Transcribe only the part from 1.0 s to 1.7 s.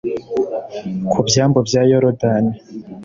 ku byambu